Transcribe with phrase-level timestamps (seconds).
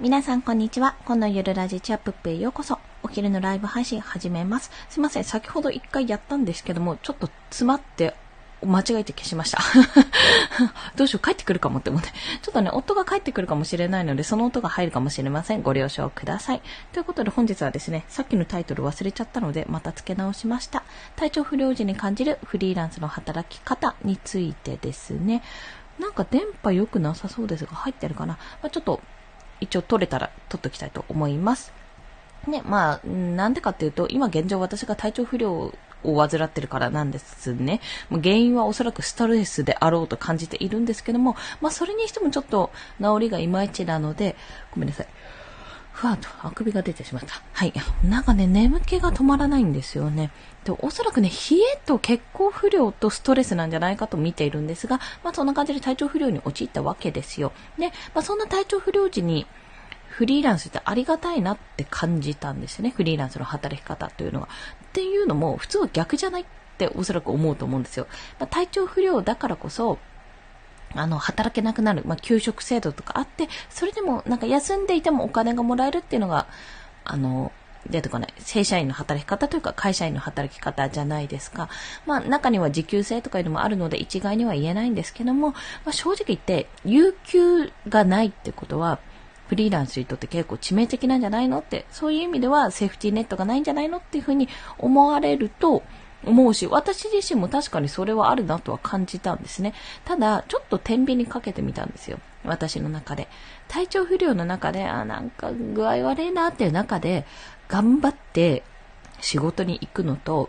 [0.00, 0.96] 皆さんこんにちは。
[1.06, 2.80] 今のゆるラジチアップップへようこそ。
[3.04, 4.72] お昼のライブ配信始めます。
[4.90, 5.24] すいません。
[5.24, 8.12] 先ほど一回やったんですけども、ちょっと詰まって
[8.64, 9.62] 間違えて消しました。
[10.96, 12.08] どうしよう、帰ってくるかもって思って。
[12.42, 15.62] ちょっとね、夫が帰ってくるかもしれないので、その音が入るかもしれません。
[15.62, 16.62] ご了承ください。
[16.92, 20.82] ということで本日はですね、さっきのタイトル忘れちゃったので、また付け直しました。
[21.14, 25.44] 体調不良時に感じるフリーランスの働き方についてですね。
[26.00, 28.34] なんか電波良くなさそうですが、入ってるかな。
[28.60, 29.00] まあ、ちょっと、
[29.64, 31.72] 一応撮れたら撮っときたいと思います。
[32.48, 35.72] ね、まあ、なんでかっていうと、今現状私が体調不良
[36.04, 37.80] を患ってるからなんですね。
[38.10, 44.36] 原因はおそらくストレスであろうと感じているんですけども、まあそれにしてもちょっと治りがいまいちなので、
[44.72, 45.06] ごめんなさい。
[45.92, 47.40] ふわっとあくびが出てしまった。
[47.52, 47.72] はい。
[48.02, 50.32] なんかね、眠気が止まらないんですよね。
[50.64, 57.52] で、おそらくね、冷えと血行不良とストレスなんじゃないかと見ているんですが、まあそんな感じで体調不良に陥ったわけですよ。
[57.78, 59.46] で、まあそんな体調不良時に、
[60.16, 62.90] フリーランスってありがたいなって感じたんですよね。
[62.90, 64.48] フリーランスの働き方というのは。
[64.84, 66.44] っていうのも、普通は逆じゃないっ
[66.78, 68.06] ておそらく思うと思うんですよ。
[68.38, 69.98] まあ、体調不良だからこそ、
[70.94, 76.46] あの、働けなくなる、まあ、給食制度とかあって、それでも、なんか休んでいてもお金がもらえるっていうのが、
[77.04, 77.50] あの、
[77.90, 78.34] 出てこない。
[78.38, 81.68] 正社員の働き方というか会社員の働き方じゃないですか。
[82.06, 85.56] まあ中には時給制とかいうのもあるので一概には言えないんですけども、ま
[85.86, 89.00] あ、正直言って有給がないってことは、
[89.48, 91.58] フリーランスにとって結構致命的なんじゃないの？
[91.58, 93.98] って、そういう意味ではセーフティーネットがないんじゃないの？
[93.98, 95.82] っていうふうに思われると
[96.24, 99.74] 思うし、私自身も確かにそれはあるなとは感じたんですね。
[100.06, 102.18] ただ、ちょっと天秤にかけてみたんですよ。
[102.44, 103.28] 私の中で。
[103.68, 107.26] 体調不良の中で、あ、なんか具合悪いなっていう中で、
[107.68, 108.62] 頑張って
[109.20, 110.48] 仕事に行くのと、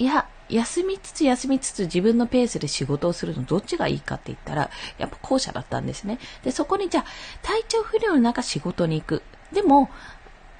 [0.00, 6.18] いや、休みつつ休みつつ自分のペースで仕事をするのどっちがいいかって言ったら、やっぱ後者だったんですね。
[6.42, 7.04] で、そこにじゃあ、
[7.42, 9.22] 体調不良の中仕事に行く。
[9.52, 9.90] でも、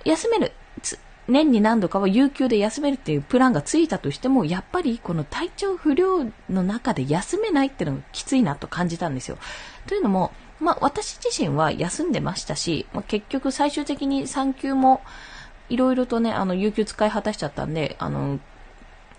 [0.05, 0.53] 休める。
[1.28, 9.36] 年に何度かは有給で休めるっていうプランがついたとしても、やっぱりこの体調不良の中で休めないっていうのがきついなと感じたんですよ。
[9.86, 15.02] というのも、まあ私自身は休んでましたし、まあ、結局最終的に産休も
[15.68, 18.41] いろいろとね、あの、有給使い果たしちゃったんで、あの、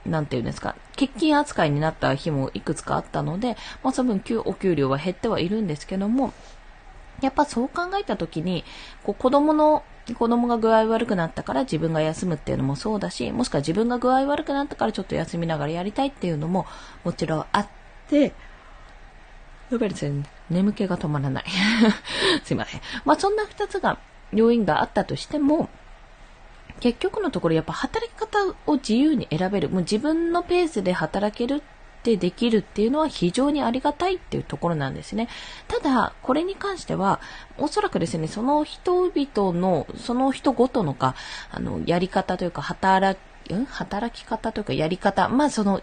[0.09, 6.34] なんていうんですか、欠勤扱いになった日もいくつかあったので、まあ、その分お給料は減ってはいるんですけども、
[7.22, 8.64] やっぱそう考えたときに、
[9.03, 9.84] こう子供の、
[10.18, 16.66] 子供が具合悪くなったから自分が休むっていうのもそうだし、もしくは自分が具合悪くなったからちょっと休みながらやりたいっていうのも
[17.03, 17.68] もちろんあっ
[18.09, 18.34] て、
[19.69, 21.46] やっぱりですね、眠気が止まらない。
[22.44, 22.81] すいません。
[23.06, 24.00] まあそんな二つが、
[24.34, 25.69] 要因があったとしても、
[26.80, 29.70] 結局のところやっぱ働き方を自由に選べる。
[29.70, 35.28] もう自分のペースで働けるってできるっていうのは非常にありがたいっていうところなんですね。
[35.68, 37.20] ただ、これに関しては、
[37.58, 41.16] おそらくですね、その人々の、その人ごとのか、
[41.52, 45.82] あの、やり方というか、働き、ん働き方というか、やり方、まあその、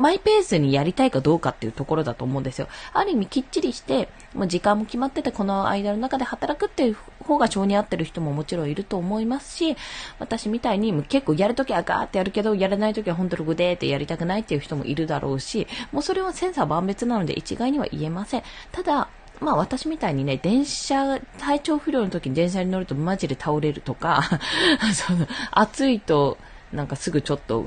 [0.00, 2.68] マイペースにやりたいかどうかっていうところだと思うんですよ。
[2.94, 9.76] ある意味きっちりして、もう時間も決まってて、この間の中で働くっていう方が性に合ってる人ももちろんいると思いますし、
[10.18, 18.42] 私みたいに結構やるときはガーってやるけど、やらないときは本当にグデーってやりたくないっていう人もいるだろうし、もうそれはセンサー万別なので一概には言えません。
[18.72, 19.08] ただ、
[19.40, 24.22] まあ私みたいにね、電車、体調不良の時に電車に乗るとマジで倒れるとか、
[24.94, 26.38] その、暑いと、
[26.72, 27.66] なんかすぐちょっと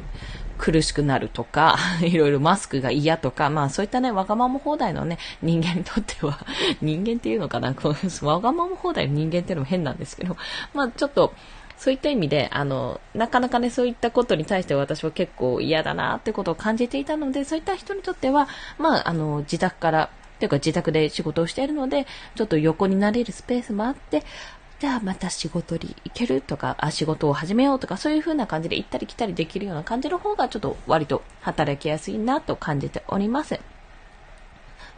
[0.58, 6.40] 苦しくなるとか、 いろいろマスクが嫌とか、まあそういったね、わがまま放題のね、人間にとっては、
[6.82, 10.38] 人間っていうのかな、こ うわがまま放題の人間っていうのも変なんですけど、
[10.74, 11.34] まあちょっと、
[11.78, 18.48] そういった意味で、あの、なかなかね、そういったことに対して私は結構嫌だなってことを感じていたので、そういった人にとっては、
[18.78, 20.10] まあ、あの、自宅から、
[20.40, 24.24] というか自宅で仕事をしているので、ちょっと横になれるスペースもあって、
[24.84, 33.62] じゃあまた仕事に行けるとか、あ、仕事を始めようとか、そういう風な感じで行ったり来たりできるような感じの方がちょっと割と働きやすいなと感じております。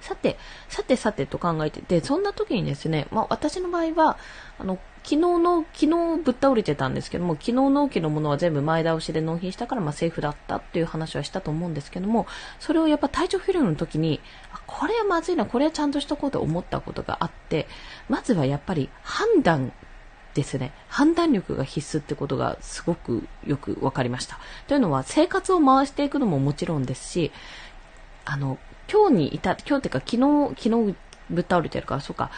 [0.06, 0.38] さて、
[0.70, 4.20] さてさてと考えてて、そんな時にですね、まあ私の場合は、
[4.60, 5.88] あの、昨日の、昨
[6.18, 12.28] 日ぶっ倒れてたんですけども、昨日納期のものは全部前倒しで納品したから、まあセーフだったっていう話はしたと思うんですけども、
[12.60, 14.22] それをやっぱ体調不良の時に、
[14.68, 17.68] これはまずいな、これはちゃんとしとこうと思ったことがあって、
[18.08, 19.72] まずはやっぱり判断
[20.36, 20.72] ですね。
[20.88, 24.38] 判断力が必須ってことがすごくよくわかりました。
[24.68, 27.32] というのは、生活を回していくのももちろんですし、
[28.26, 28.60] あの、
[28.92, 30.96] 今日にいた、今日っていうか昨日、昨日
[31.30, 32.32] ぶっ倒れてるから、そうか、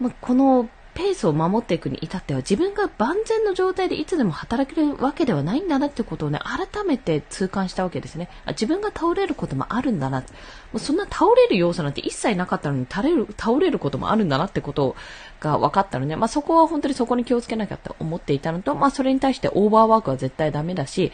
[0.00, 8.28] まあ、このペースを守っていくに至っては自分が万全の状態でいつでも働けるわけではないんだなってことをね、改めて痛感したわけですね。
[8.48, 10.20] 自分が倒れることもあるんだな。
[10.20, 10.26] も
[10.74, 14.96] うそんな倒れる要素なんて一切なかったのに倒れる、倒れることもあるんだなってこと
[15.38, 21.12] が分かったので、まあそこは本当にそこに気をつけなきゃって思っていたのと、まあそれに対してオーバーワークは絶対ダメだし、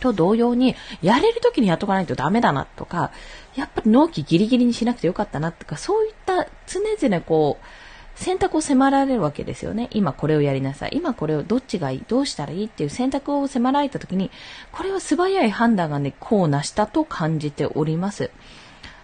[0.00, 3.10] と同様に、やれる時にやっとかないとダメだなとか、
[3.54, 7.66] やっぱり納期ギリギリにしなくてよかったなとか、そういった常々こう、
[8.16, 9.88] 選択を迫られるわけですよね。
[9.90, 10.90] 今これをやりなさい。
[10.94, 12.04] 今これをどっちがいい？
[12.06, 12.66] どうしたらいい？
[12.66, 14.30] っていう選択を迫られた時に、
[14.70, 18.30] これは素早い判断がね、こうなしたと感じております。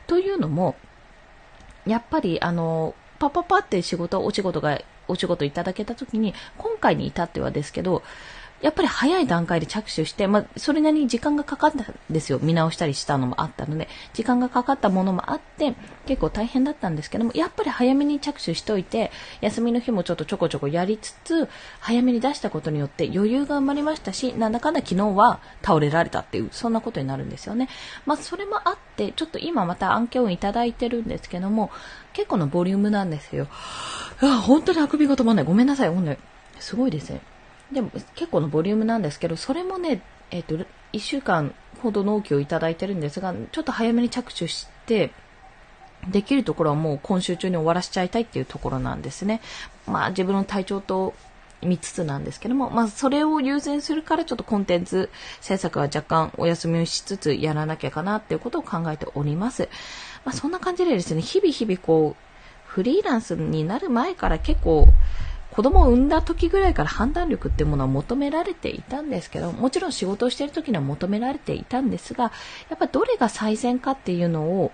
[0.07, 0.77] というのも、
[1.87, 8.05] やっぱりあの、パパパって仕事、お仕事が、お仕事いただけた時に、今回に至ってはですけど、
[8.63, 12.39] やっぱり早い段階で着手して、まあ、それなりに時間がかかったんですよ。
[12.43, 15.75] 見直したりしたのもあったので、時間がかかったものもあって、
[16.07, 19.11] 結構大変だったんですけども、やっぱり早めに着手しといて、
[19.41, 21.49] 休みの日もちょっとちょこちょこやりつつ、
[21.81, 27.69] 早めに出したことによって余裕が生まれましたし、なんだかんだ昨日は倒れられたっていう、そんなことになるんですよね。
[28.05, 31.71] まあ、それもあって、ちょっと今また案件をいただいてるんですけども、
[32.13, 33.49] 結構のボリュームなんですよ。
[34.21, 35.45] いや、本当にあくびが止まんない。
[35.47, 35.89] ごめんなさい。
[35.89, 36.15] ほんと
[36.59, 37.21] すごいですね。
[37.73, 45.13] でも結構のボリュームなんですけど、それもね、えっ、ー、と、1週間ほど納期をいただいてるんですが、ちょっと早めに着手して、
[46.09, 49.41] できるところはもう今週中に終わらせちゃいたいっていうところなんですね。
[49.87, 51.15] まあ自分の体調と
[51.63, 59.69] 見つつなんですけども、まあそれを優先するからちょっとコンテンツ制作は若干お休みをしつつやらなきゃかなっていうことを考えております。
[60.25, 62.31] まあそんな感じでですね、日々日々こう、
[62.65, 64.89] フリーランスになる前から結構
[65.61, 72.33] 子供を産んだ時ぐらいから判断力ってものは求められていたんですけど、もちろん仕事をしている時には求められていたんですが、
[72.71, 74.73] やっぱどれが最善かっていうのを、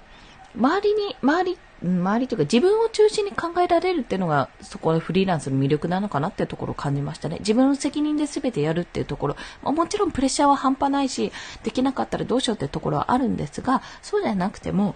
[0.56, 7.38] 周りに、周り、周りというか自分を中心に考えられるっていうのが、そこでフリーランスの魅力なのかなっていうところを感じましたね。
[7.40, 11.32] 自分の責任で全てやるっていうところ、まあ、もちろんプレッシャーは半端ないし、
[11.64, 14.94] できなかったらどうしようっていうところはあるんですが、そうじゃなくても、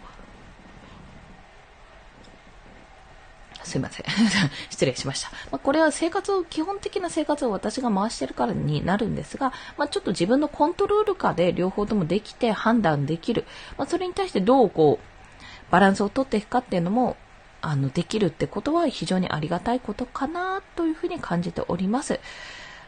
[3.64, 4.06] すいません。
[4.70, 5.30] 失礼しました。
[5.50, 13.44] まあ、これは生活を、基本的な生活を私が回してるからになるんですが、まあ、ちょっと自分のコントロール下で両方ともできて判断できる。
[13.76, 17.16] まあ、それに対してどうこう、バランスをとっていくかっていうのも、
[17.62, 22.20] あの、できるってことは非常にありがたいことかなというふうに感じております。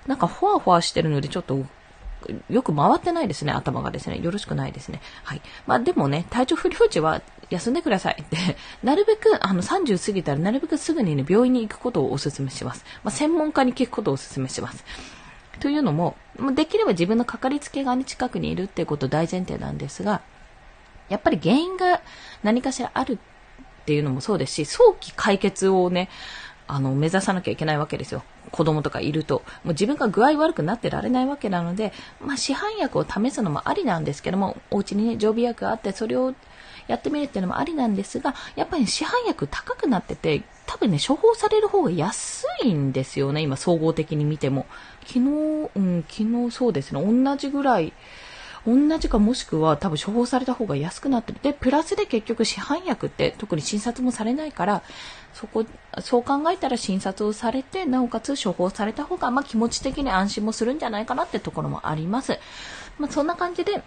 [0.06, 1.64] なんか、ふわふわしてるので、ちょっと
[2.50, 4.18] よく回ってないですね、頭がですね。
[4.18, 5.00] よろしくないですね。
[5.24, 5.42] はい。
[5.66, 8.36] まあでもね、体調不良時は休んでくださいって、
[8.82, 12.84] なるべく、あの、30過ぎたらなるべくすぐにね、病院に行くことをお勧めします。
[13.04, 14.84] まあ専門家に聞くことをお勧めします。
[15.60, 16.16] というのも、
[16.54, 20.22] できれば自分のかかりつけ側に近くにいるっていうこと大前提なんですが、
[21.08, 22.00] やっぱり原因が
[22.42, 23.18] 何かしらある
[23.82, 26.08] っていうのもそうですし、早期解決をね、
[26.66, 28.22] あの、目指さなきゃいけないわけですよ。
[28.52, 29.42] 子供とかいると。
[29.64, 36.34] もう自分が具合悪くなってられないわけなので、まあ、市販薬を試すのもありなんですけども、お家にね、常備薬があって、それを
[36.86, 44.66] やってみるっていうのもありなんですが、やっぱり市販薬高くなってて、多分ね、処方される方が安いんですよね、今、総合的に見ても。
[45.06, 45.20] 昨日、
[45.74, 47.92] うん、昨日そうですね、同じぐらい、
[48.66, 51.38] 同じかもしくは多分処方された方が安くなってる。
[51.42, 54.82] で、プラスで結局市販薬って特に診察もされないから、
[55.34, 55.64] そこ、
[56.00, 62.38] そう考えたら診察をされて、なおかつ処方された方が、まあ気持ち的に安心もするんじゃないかなってところもあります。
[62.98, 63.82] まあそんな感じで、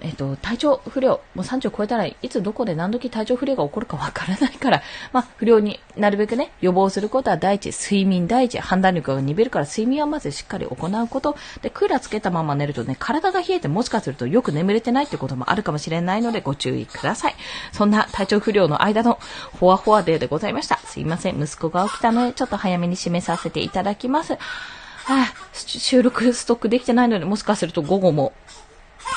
[0.00, 17.34] えっ、と、体調不良、もう30超えたらいつどこで何時体調不良が起こるかわからないから、 まあ、不良になるべくね、予防することは第一、睡眠第一、判断力が鈍るから睡眠はまずしっかり行うこと、で、クーラーつけたまま寝るとね、体が冷えてもしかするとよく眠れてないってこともあるかもしれないのでご注意ください。
[17.72, 19.18] そんな体調不良の間の
[19.58, 20.78] フォアフォアデーでございました。
[20.84, 24.34] すいません、息子が起きたので、ちょっと早めに締めさせていただきます。
[24.34, 28.34] はあ、収録ストックできてないので、もしかすると午後も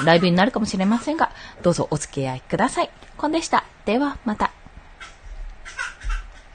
[0.06, 2.90] ライブになるかもしれませんが、どうぞお付き合いください。
[3.18, 3.66] コンでした。
[3.86, 4.61] では、また。